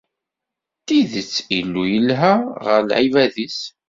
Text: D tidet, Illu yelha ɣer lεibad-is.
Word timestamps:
D 0.79 0.79
tidet, 0.87 1.33
Illu 1.57 1.83
yelha 1.91 2.33
ɣer 2.63 2.79
lεibad-is. 2.83 3.59